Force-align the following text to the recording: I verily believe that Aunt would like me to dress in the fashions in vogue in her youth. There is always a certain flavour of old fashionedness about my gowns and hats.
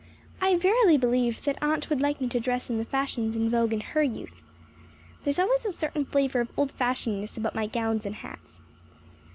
I 0.41 0.57
verily 0.57 0.97
believe 0.97 1.43
that 1.43 1.61
Aunt 1.61 1.91
would 1.91 2.01
like 2.01 2.19
me 2.19 2.27
to 2.29 2.39
dress 2.39 2.71
in 2.71 2.79
the 2.79 2.85
fashions 2.85 3.35
in 3.35 3.51
vogue 3.51 3.71
in 3.71 3.81
her 3.81 4.01
youth. 4.01 4.41
There 5.23 5.29
is 5.29 5.37
always 5.37 5.63
a 5.63 5.71
certain 5.71 6.05
flavour 6.05 6.41
of 6.41 6.49
old 6.57 6.71
fashionedness 6.71 7.37
about 7.37 7.53
my 7.53 7.67
gowns 7.67 8.07
and 8.07 8.15
hats. 8.15 8.61